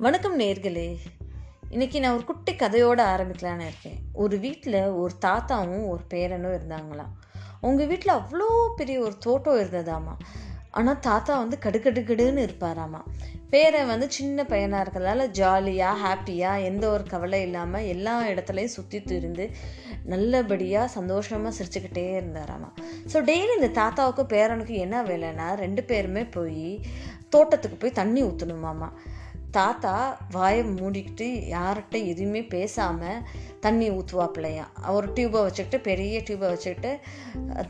[0.00, 0.98] வணக்கம் நேர்களே.
[1.70, 3.96] இன்னைக்கு நான் ஒரு குட்டி கதையோடு ஆரம்பிக்கலான்னு இருக்கேன்.
[4.12, 7.10] ஒரு வீட்டில் ஒரு தாத்தாவும் ஒரு பேரனும் இருந்தாங்களாம்.
[7.60, 10.14] உங்கள் வீட்டில் அவ்வளோ பெரிய ஒரு தோட்டம் இருந்ததாமா?
[10.70, 13.00] ஆனால் தாத்தா வந்து கடுக்கடுக்கடுன்னு இருப்பாராமா?
[13.50, 19.50] பேரன் வந்து சின்ன பையனாக இருக்கிறதால ஜாலியாக ஹாப்பியாக எந்த ஒரு கவலை இல்லாமல் எல்லா இடத்துலையும் சுற்றி திரிந்து
[20.04, 22.72] நல்லபடியாக சந்தோஷமாக சிரிச்சுக்கிட்டே இருந்தாராமா?
[23.12, 26.80] ஸோ டெய்லி இந்த தாத்தாவுக்கும் பேரனுக்கும் என்ன வேலைன்னா ரெண்டு பேருமே போய்
[27.30, 28.90] தோட்டத்துக்கு போய் தண்ணி ஊற்றணுமாமா
[29.50, 33.22] தாத்தா வாயை மூடிக்கிட்டு யார்கிட்ட எதுவுமே பேசாமல்
[33.60, 36.98] தண்ணி ஊற்றுவாப்பிள்ளையா ஒரு டியூபை வச்சுக்கிட்டு பெரிய டியூபை வச்சுக்கிட்டு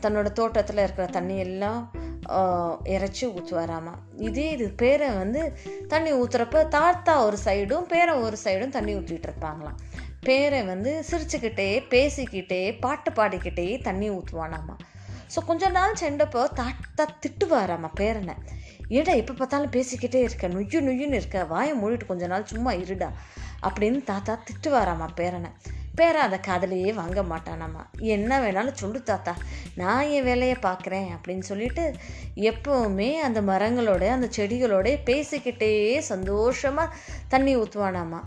[0.01, 1.91] தன்னோட தோட்டத்தில் இருக்கிற தண்ணி எல்லாம்
[2.83, 8.95] இறைச்சி ஊற்றுவாராமா இதே இது பேரை வந்து தண்ணி ஊற்றுறப்ப தாத்தா ஒரு சைடும் பேரை ஒரு சைடும் தண்ணி
[8.95, 9.79] ஊற்றிட்டு இருப்பாங்களாம்.
[10.23, 14.77] பேரை வந்து சிரிச்சுக்கிட்டே பேசிக்கிட்டே பாட்டு பாடிக்கிட்டே தண்ணி ஊற்றுவானாமா
[15.35, 18.35] ஸோ கொஞ்ச நாள் சென்றப்போ தாத்தா திட்டுவாராமா பேரனை?
[18.97, 20.47] ஏடா எப்போ பார்த்தாலும் பேசிக்கிட்டே இருக்க?
[20.47, 21.39] நொய்யு நொய்யுன்னு இருக்க?
[21.43, 23.09] வாயை மூடிட்டு கொஞ்ச நாள் சும்மா இருடா
[23.67, 25.51] அப்படின்னு தாத்தா திட்டுவாராமா பேரனை.
[25.95, 27.81] பேரன் அதை காதலையே வாங்க மாட்டானாமா.
[28.15, 29.33] என்ன வேணாலும் சொல்லு தாத்தா.
[29.75, 31.83] நான் என் வேலையை பார்க்குறேன் அப்படின்னு சொல்லிட்டு
[32.51, 35.71] எப்போவுமே அந்த மரங்களோட அந்த செடிகளோட பேசிக்கிட்டே
[36.11, 36.95] சந்தோஷமாக
[37.27, 38.21] தண்ணி ஊற்றுவானாமா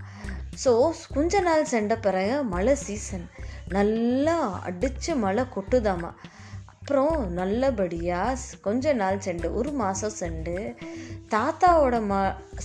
[0.65, 0.73] ஸோ
[1.15, 3.27] கொஞ்ச நாள் சென்ற பிறகு மழை சீசன்
[3.77, 4.37] நல்லா
[4.69, 6.11] அடித்து மழை கொட்டுதாமா.
[6.83, 10.55] அப்புறம் நல்லபடியாக கொஞ்ச நாள் செண்டு ஒரு மாதம் செண்டு.
[11.35, 12.15] தாத்தாவோட ம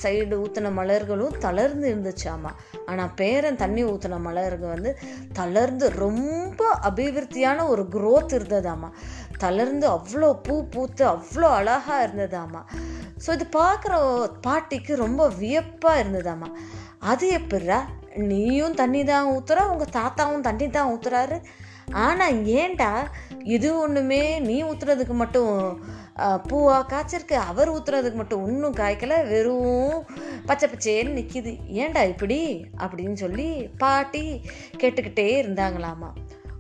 [0.04, 2.52] சைடு ஊற்றின மலர்களும் தளர்ந்து இருந்துச்சாமா?
[2.86, 4.98] ஆனால் பேரன் தண்ணி ஊற்றின மலர்கள் வந்து
[5.34, 8.90] தளர்ந்து ரொம்ப அபிவிருத்தியான ஒரு குரோத் இருந்ததாமா?
[9.38, 12.64] தளர்ந்து அவ்வளோ பூ பூத்து அவ்வளோ அழகாக இருந்ததாமா?
[13.26, 13.94] ஸோ இது பார்க்குற
[14.42, 16.50] பாட்டிக்கு ரொம்ப வியப்பாக இருந்ததாமா?
[17.00, 17.80] அது எப்படா
[18.32, 21.40] நீயும் தண்ணி தான் ஊற்றுற உங்கள் தாத்தாவும் தண்ணி தான் ஊற்றுறாரு
[21.92, 23.10] ஆனால் ஏண்டா
[23.44, 25.82] இது ஒன்றுமே நீ ஊற்றுறதுக்கு மட்டும்
[26.48, 30.06] பூவாக காய்ச்சிருக்கு அவர் ஊற்றுறதுக்கு மட்டும் ஒன்றும் காய்க்கல வெறும்
[30.46, 32.66] பச்சை பச்சேன்னு நிற்கிது ஏண்டா இப்படி?
[32.78, 34.42] அப்படின்னு சொல்லி பாட்டி
[34.78, 36.10] கேட்டுக்கிட்டே இருந்தாங்களாமா.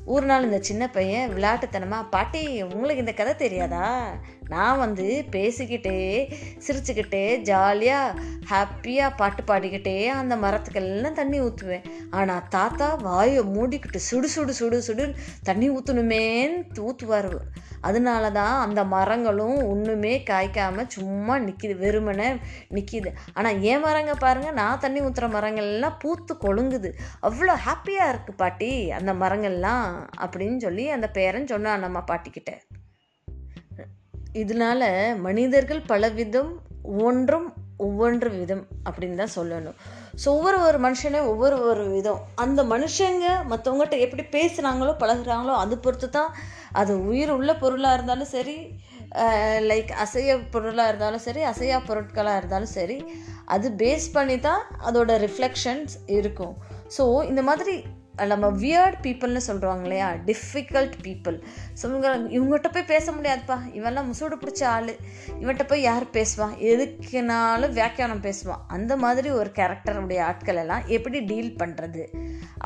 [0.06, 4.14] ஒரு நாள் இந்த சின்ன பையன் விளையாட்டுத்தனமா பாட்டி உங்களுக்கு இந்த கதை தெரியாதா?
[4.50, 5.98] நான் வந்து பேசிக்கிட்டே
[6.66, 14.54] சிரிச்சுக்கிட்டே ஜாலியாக ஹாப்பியாக பாட்டு பாடிக்கிட்டே அந்த மரத்துக்கெல்லாம் தண்ணி ஊற்றுவேன் ஆனால் தாத்தா வாயை மூடிக்கிட்டு சுடு சுடு
[14.54, 15.06] சுடு சுடு
[15.44, 17.32] தண்ணி ஊற்றணுமேன்னு ஊற்றுவார்
[17.82, 22.30] அதனால தான் அந்த மரங்களும் ஒன்றுமே காய்க்காமல் சும்மா நிற்கிது வெறுமனே
[22.76, 26.92] நிற்கிது ஆனால் ஏன் மரங்க பாருங்கள் நான் தண்ணி ஊற்றுற மரங்கள்லாம் பூத்து கொழுங்குது.
[27.22, 29.86] அவ்வளோ ஹாப்பியாக இருக்குது பாட்டி அந்த மரங்கள்லாம்
[30.26, 32.54] அப்படின்னு சொல்லி அந்த பேரன் சொன்னான் நம்ம பாட்டிக்கிட்ட.
[34.44, 34.82] இதனால
[35.28, 36.52] மனிதர்கள் பலவிதம்
[36.92, 37.48] ஒவ்வொன்றும்
[37.86, 39.76] ஒவ்வொன்று விதம் அப்படின்னு தான் சொல்லணும்.
[40.22, 42.22] ஸோ ஒவ்வொரு ஒரு மனுஷனே ஒவ்வொரு ஒரு விதம்.
[42.44, 46.32] அந்த மனுஷங்க மற்றவங்ககிட்ட எப்படி பேசுகிறாங்களோ பழகுறாங்களோ அது பொறுத்து தான்
[46.82, 48.58] அது உயிர் உள்ள பொருளாக இருந்தாலும் சரி
[49.72, 52.98] லைக் அசைய பொருளாக இருந்தாலும் சரி அசையா பொருட்களாக இருந்தாலும் சரி
[53.56, 56.56] அது பேஸ் பண்ணி தான் அதோட ரிஃப்ளெக்ஷன்ஸ் இருக்கும்.
[56.98, 57.76] ஸோ இந்த மாதிரி
[58.26, 61.42] நம்ம வியர்ட் பீப்புள்னு சொல்கிறாங்க இல்லையா டிஃபிகல்ட் பீப்புள்
[61.82, 63.60] ஸோ இவங்க இவங்ககிட்ட போய் பேச முடியாதுப்பா.
[63.74, 64.96] இவெல்லாம் முசூடு பிடிச்ச ஆள்.
[65.42, 71.56] இவன்கிட்ட போய் யார் பேசுவான் எதுக்குனாலும் வியாக்கியானம் பேசுவான் அந்த மாதிரி ஒரு கேரக்டருடைய ஆட்கள் எல்லாம் எப்படி டீல்
[71.64, 72.10] பண்ணுறது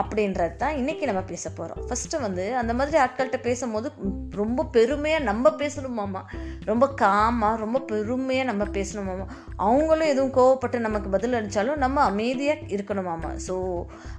[0.02, 3.92] அப்படின்றது தான் இன்றைக்கி நம்ம பேச போகிறோம் ஃபஸ்ட்டு வந்து அந்த மாதிரி ஆட்கள்கிட்ட பேசும்போது
[4.36, 6.24] ரொம்ப பெருமையாக நம்ம பேசணுமாம்மா
[6.66, 13.32] ரொம்ப காமாக ரொம்ப பெருமையாக நம்ம பேசணுமாம்மா அவங்களும் எதுவும் கோவப்பட்டு நமக்கு பதில் அடித்தாலும் நம்ம அமைதியாக இருக்கணுமாம்மா
[13.48, 13.56] ஸோ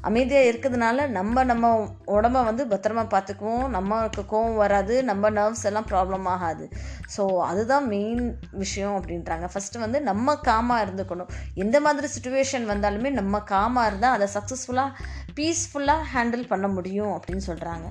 [0.03, 1.71] அமைதியாக இருக்கிறதுனால நம்ம நம்ம
[2.07, 3.67] உடம்ப வந்து பத்திரமா பார்த்துக்குவோம்.
[3.77, 5.05] நம்மளுக்கு கோவம் வராது.
[5.05, 6.69] நம்ம நர்வ்ஸ் எல்லாம் ப்ராப்ளம் ஆகாது.
[7.17, 9.49] ஸோ அதுதான் மெயின் விஷயம் அப்படின்றாங்க.
[9.55, 11.33] ஃபஸ்ட்டு வந்து நம்ம காமாக இருந்துக்கணும்.
[11.55, 14.91] எந்த மாதிரி சுச்சுவேஷன் வந்தாலுமே நம்ம காமாக இருந்தால் அதை சக்ஸஸ்ஃபுல்லாக
[15.35, 17.89] பீஸ்ஃபுல்லாக ஹேண்டில் பண்ண முடியும் அப்படின்னு சொல்கிறாங்க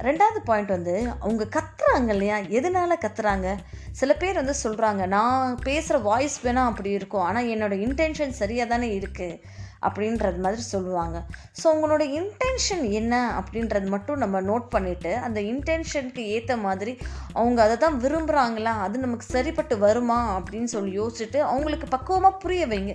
[0.00, 2.36] ரெண்டாவது பாயிண்ட் வந்து அவங்க கத்துறாங்க இல்லையா?
[2.36, 3.56] எதனால கத்துறாங்க?
[3.92, 7.22] சில பேர் வந்து சொல்கிறாங்க நான் பேசுகிற வாய்ஸ் வேணால் அப்படி இருக்கும்.
[7.22, 9.40] ஆனால் என்னோடய இன்டென்ஷன் சரியாக தானே இருக்குது
[9.88, 11.16] அப்படின்றது மாதிரி சொல்லுவாங்க.
[11.60, 16.94] ஸோ உங்களோட இன்டென்ஷன் என்ன அப்படின்றது மட்டும் நம்ம நோட் பண்ணிவிட்டு அந்த இன்டென்ஷனுக்கு ஏற்ற மாதிரி
[17.38, 22.94] அவங்க அதை தான் விரும்புகிறாங்களா அது நமக்கு சரிப்பட்டு வருமா அப்படின்னு சொல்லி யோசிச்சுட்டு அவங்களுக்கு பக்குவமாக புரிய வைங்க.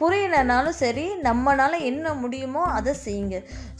[0.00, 3.36] புரியலைனாலும் சரி நம்மளால் என்ன முடியுமோ அதை செய்யுங்க.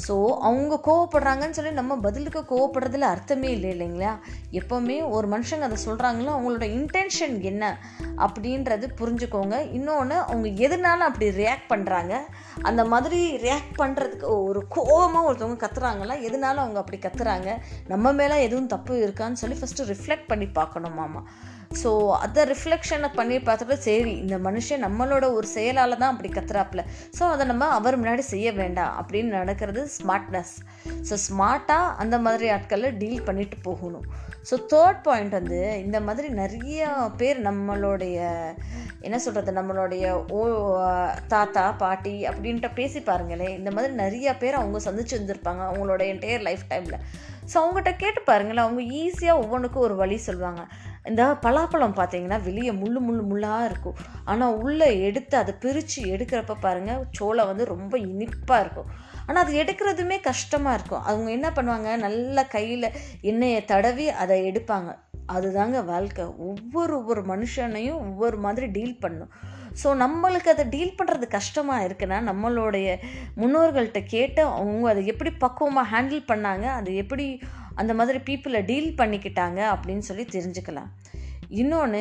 [0.07, 0.15] ஸோ
[0.49, 4.13] அவங்க கோவப்படுறாங்கன்னு சொல்லி நம்ம பதிலுக்கு கோவப்படுறதுல அர்த்தமே இல்லை இல்லைங்களா?
[4.61, 7.65] எப்போவுமே ஒரு மனுஷங்க அதை சொல்கிறாங்களோ அவங்களோட இன்டென்ஷன் என்ன
[8.25, 9.57] அப்படின்றது புரிஞ்சுக்கோங்க.
[9.79, 12.15] இன்னொன்று அவங்க எதனால அப்படி ரியாக்ட் பண்ணுறாங்க
[12.63, 16.15] அந்த மாதிரி ரியாக்ட் பண்ணுறதுக்கு ஒரு கோபமாக ஒருத்தவங்க கத்துறாங்களா?
[16.29, 17.59] எதனால அவங்க அப்படி கத்துறாங்க.
[17.89, 21.23] நம்ம மேலே எதுவும் தப்பு இருக்கான்னு சொல்லி ஃபஸ்ட்டு ரிஃப்ளெக்ட் பண்ணி பார்க்கணும் மாமா.
[21.83, 26.85] ஸோ அதை ரிஃப்ளெக்ஷனை பண்ணி பார்த்துட்டு சரி இந்த மனுஷன் நம்மளோட ஒரு செயலால் தான் அப்படி கத்துறாப்புல
[27.19, 30.55] ஸோ அதை நம்ம அவர் முன்னாடி செய்ய வேண்டாம் அப்படின்னு நடக்கிறது ஸ்மார்ட்னஸ்
[31.11, 34.07] ஸோ ஸ்மார்ட்டாக அந்த மாதிரி ஆட்களை டீல் பண்ணிட்டு போகணும்.
[34.51, 38.17] ஸோ தேர்ட் பாயிண்ட் வந்து இந்த மாதிரி நிறைய பேர் நம்மளுடைய
[39.01, 40.43] என்ன சொல்கிறது நம்மளுடைய ஓ
[41.29, 46.65] தாத்தா பாட்டி அப்படின்ட்டு பேசி பாருங்களேன் இந்த மாதிரி நிறைய பேர் அவங்க சந்திச்சு வந்திருப்பாங்க அவங்களோட என்டையர் லைஃப்
[46.69, 46.99] டைமில்
[47.53, 50.63] ஸோ அவங்ககிட்ட கேட்டு பாருங்களேன் அவங்க ஈஸியாக ஒவ்வொன்றுக்கும் ஒரு வழி சொல்லுவாங்க
[51.11, 53.99] இந்த பலாப்பழம் பார்த்தீங்கன்னா வெளியே முள்ளு முள்ளு முள்ளாக இருக்கும்.
[54.33, 58.91] ஆனால் உள்ளே எடுத்து அதை பிரித்து எடுக்கிறப்ப பாருங்கள் சோளை வந்து ரொம்ப இனிப்பாக இருக்கும்.
[59.27, 61.05] ஆனால் அது எடுக்கிறதுமே கஷ்டமாக இருக்கும்.
[61.11, 62.89] அவங்க என்ன பண்ணுவாங்க நல்லா கையில்
[63.31, 64.91] எண்ணெயை தடவி அதை எடுப்பாங்க.
[65.37, 66.25] அதுதாங்க வாழ்க்கை.
[66.49, 69.33] ஒவ்வொரு ஒவ்வொரு மனுஷனையும் ஒவ்வொரு மாதிரி டீல் பண்ணும்.
[69.81, 72.89] ஸோ நம்மளுக்கு அதை டீல் பண்ணுறது கஷ்டமாக இருக்குன்னா நம்மளுடைய
[73.41, 77.27] முன்னோர்கள்ட்ட கேட்டு அவங்க அதை எப்படி பக்குவமாக ஹேண்டில் பண்ணாங்க அதை எப்படி
[77.83, 80.91] அந்த மாதிரி பீப்புளை டீல் பண்ணிக்கிட்டாங்க அப்படின்னு சொல்லி தெரிஞ்சுக்கலாம்.
[81.61, 82.01] இன்னொன்று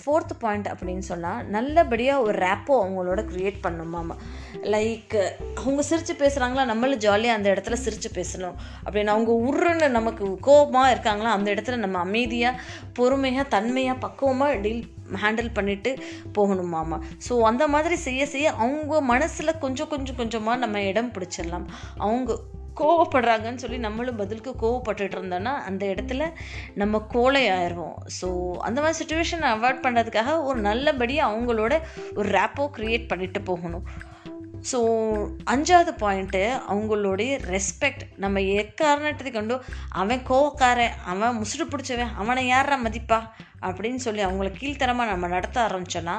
[0.00, 4.14] ஃபோர்த் பாயிண்ட் அப்படின்னு சொன்னால் நல்லபடியாக ஒரு ரேப்போ அவங்களோட க்ரியேட் பண்ணணுமாமா
[4.74, 5.16] லைக்
[5.54, 8.56] அவங்க சிரித்து பேசுகிறாங்களா நம்மளும் ஜாலியாக அந்த இடத்துல சிரித்து பேசணும்.
[8.84, 12.60] அப்படின்னு அவங்க உருன்னு நமக்கு கோபமாக இருக்காங்களா அந்த இடத்துல நம்ம அமைதியாக
[12.92, 14.84] பொறுமையாக தன்மையாக பக்குவமாக டீல்
[15.22, 15.90] ஹேண்டில் பண்ணிட்டு
[16.38, 16.96] போகணுமாமா
[17.28, 21.66] ஸோ அந்த மாதிரி செய்ய செய்ய அவங்க மனசில் கொஞ்சம் கொஞ்சம் கொஞ்சமாக நம்ம இடம் பிடிச்சிடலாம்.
[21.96, 22.38] அவங்க
[22.80, 26.32] கோவப்படுறாங்கன்னு சொல்லி நம்மளும் பதிலுக்கு கோவப்பட்டுட்டு இருந்தோன்னா அந்த இடத்துல
[26.74, 27.96] நம்ம கோலை ஆயிடுவோம்.
[28.20, 28.28] ஸோ
[28.68, 31.80] அந்த மாதிரி சுச்சுவேஷனை அவாய்ட் பண்ணுறதுக்காக ஒரு நல்லபடியாக அவங்களோட
[32.14, 33.86] ஒரு ரேப்போ க்ரியேட் பண்ணிட்டு போகணும்.
[34.72, 34.78] ஸோ
[35.44, 43.20] அஞ்சாவது பாயிண்ட்டு அவங்களுடைய ரெஸ்பெக்ட் நம்ம எக்காரணத்தை கண்டோ அவன் கோவக்காரன் அவன் முசுடு பிடிச்சவன் அவனை யாரா மதிப்பா?
[43.66, 46.16] அப்படின்னு சொல்லி அவங்கள கீழ்த்தரமாக நம்ம நடத்த ஆரம்பிச்சோன்னா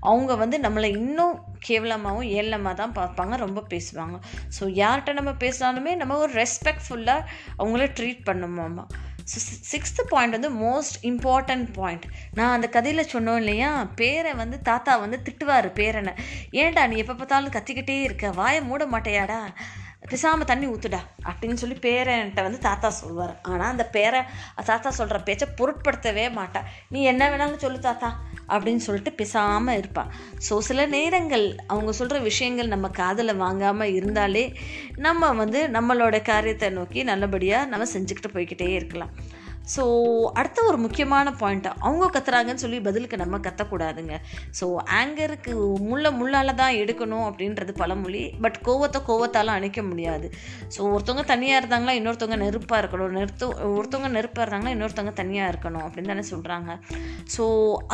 [0.00, 1.36] அவங்க வந்து நம்மளை இன்னும்
[1.68, 4.16] கேவலமாகவும் ஏளனமாக தான் பார்ப்பாங்க ரொம்ப பேசுவாங்க.
[4.56, 7.28] ஸோ யார்கிட்ட நம்ம பேசினாலுமே நம்ம ஒரு ரெஸ்பெக்ட்ஃபுல்லாக
[7.58, 8.86] அவங்கள ட்ரீட் பண்ணுமாமா
[9.30, 9.38] ஸோ
[9.70, 13.70] சிக்ஸ்த்து பாயிண்ட் வந்து மோஸ்ட் இம்பார்ட்டன்ட் பாயிண்ட் நான் அந்த கதையில் சொன்னோம் இல்லையா?
[14.00, 16.14] பேரை வந்து தாத்தா வந்து திட்டுவார் பேரனை.
[16.60, 18.30] ஏன்டா நீ எப்போ பார்த்தாலும் கத்திக்கிட்டே இருக்க?
[18.40, 19.40] வாயை மூட மாட்டையாடா?
[20.10, 24.20] பிசாமல் தண்ணி ஊற்றுடா அப்படின்னு சொல்லி பேரன்ட்ட வந்து தாத்தா சொல்லுவார் ஆனால் அந்த பேரை
[24.68, 26.60] தாத்தா சொல்கிற பேச்சை பொருட்படுத்தவே மாட்டா.
[26.88, 28.10] நீ என்ன வேணாலும் சொல்லு தாத்தா.
[28.48, 30.10] அப்படின்னு சொல்லிட்டு பேசாமல் இருப்பாள்
[30.48, 34.44] ஸோ சில நேரங்கள் அவங்க சொல்கிற விஷயங்கள் நம்ம காதில் வாங்காமல் இருந்தாலே
[34.98, 39.12] நம்ம வந்து நம்மளோட காரியத்தை நோக்கி நல்லபடியாக நம்ம செஞ்சுக்கிட்டு போய்கிட்டே இருக்கலாம்.
[39.74, 39.82] ஸோ
[40.40, 44.14] அடுத்த ஒரு முக்கியமான பாயிண்ட் அவங்க கத்துறாங்கன்னு சொல்லி பதிலுக்கு நம்ம கத்தக்கூடாதுங்க.
[44.58, 44.66] ஸோ
[45.00, 45.52] ஆங்கருக்கு
[45.88, 50.28] முள்ள முள்ளால் தான் எடுக்கணும் அப்படின்றது பழமொழி பட் கோவத்தை கோவத்தால் அணைக்க முடியாது.
[50.74, 53.16] ஸோ ஒருத்தவங்க தனியாக இருந்தாங்களா இன்னொருத்தவங்க நெருப்பாக இருக்கணும்.
[53.18, 53.46] நெருத்து
[53.78, 56.70] ஒருத்தவங்க நெருப்பாக இருந்தாங்கன்னா இன்னொருத்தவங்க தனியாக இருக்கணும் அப்படின்னு தானே சொல்கிறாங்க
[57.36, 57.44] ஸோ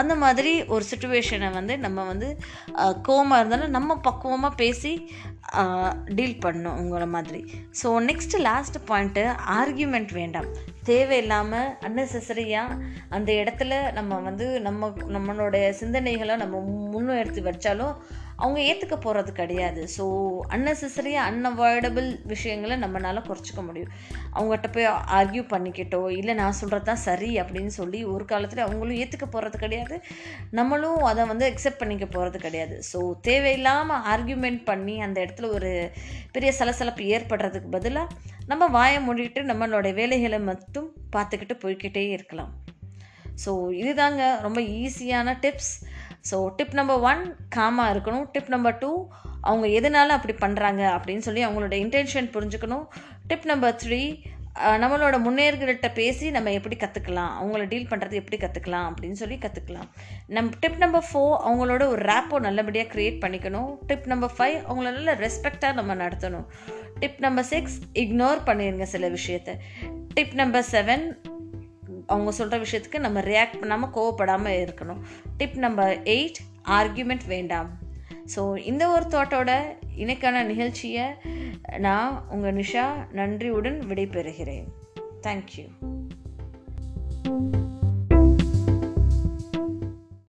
[0.03, 2.29] அந்த மாதிரி ஒரு சுச்சுவேஷனை வந்து நம்ம வந்து
[3.09, 4.93] கோவமாக இருந்தாலும் நம்ம பக்குவமாக பேசி
[6.19, 7.43] டீல் பண்ணணும் உங்களை மாதிரி.
[7.81, 9.25] So next last point
[9.59, 10.49] argument வேண்டாம்.
[10.85, 12.79] தேவையில்லாமல் அன்னெசரியாக
[13.11, 16.61] அந்த இடத்துல நம்ம வந்து நம்ம நம்மளுடைய சிந்தனைகளை நம்ம
[16.91, 17.95] முன்னெடுத்து வச்சாலும்
[18.41, 19.83] அவங்க ஏற்றுக்க போகிறது கிடையாது.
[19.97, 20.05] ஸோ
[20.57, 23.93] அன்னெசரியாக அன்அவாய்டபிள் விஷயங்களை நம்மளால் குறைச்சிக்க முடியும்.
[24.35, 24.89] அவங்ககிட்ட போய்
[25.19, 29.99] ஆர்கியூ பண்ணிக்கிட்டோ இல்லை நான் சொல்கிறது தான் சரி அப்படின்னு சொல்லி ஒரு காலத்தில் அவங்களும் ஏற்றுக்க போகிறது கிடையாது.
[30.61, 32.77] நம்மளும் அதை வந்து அக்செப்ட் பண்ணிக்க போகிறது கிடையாது.
[32.91, 35.73] ஸோ தேவையில்லாமல் ஆர்கியூமெண்ட் பண்ணி அந்த இடத்துல ஒரு
[36.37, 38.17] பெரிய சலசலப்பு ஏற்படுறதுக்கு பதிலாக
[38.53, 42.53] நம்ம வாயை மூடிக்கிட்டு நம்மளோட வேலைகளை மட்டும் பார்த்துக்கிட்டு போய்கிட்டே இருக்கலாம்.
[43.45, 45.73] ஸோ இதுதாங்க ரொம்ப ஈஸியான tips
[46.31, 47.23] so tip number one
[47.57, 48.27] காமாக இருக்கணும்.
[48.35, 48.93] டிப் நம்பர் டூ
[49.51, 52.87] அவங்க எதனால அப்படி பண்ணுறாங்க அப்படின்னு சொல்லி அவங்களோட இன்டென்ஷன் புரிஞ்சுக்கணும்.
[53.31, 54.01] டிப் நம்பர் த்ரீ
[54.83, 59.89] நம்மளோட முன்னேறுகிட்ட பேசி நம்ம எப்படி கற்றுக்கலாம் அவங்கள டீல் பண்ணுறது எப்படி கற்றுக்கலாம் அப்படின்னு சொல்லி கற்றுக்கலாம்
[60.37, 63.71] நம் டிப் நம்பர் ஃபோர் அவங்களோட ஒரு ரேப்போ நல்லபடியாக க்ரியேட் பண்ணிக்கணும்.
[63.89, 66.47] டிப் நம்பர் ஃபைவ் அவங்கள நல்ல ரெஸ்பெக்டாக நம்ம நடத்தணும்.
[67.03, 69.53] டிப் நம்பர் சிக்ஸ் இக்னோர் பண்ணிடுங்க சில விஷயத்த.
[70.17, 71.05] டிப் நம்பர் செவன்
[72.07, 75.01] அவங்க சொல்கிற விஷயத்துக்கு நம்ம ரியாக்ட் பண்ணாமல் கோவப்படாமல் இருக்கணும்.
[75.37, 77.71] டிப் நம்பர் எயிட் ஆர்கியூமெண்ட் வேண்டாம்.
[78.37, 79.51] ஸோ இந்த ஒரு தாட்டோட
[79.99, 81.07] இன்னைக்கான நிகழ்ச்சியை
[81.79, 84.67] நான் உங்கள் நிஷா நன்றியுடன் விடைபெறுகிறேன்.
[85.23, 85.67] தேங்க்யூ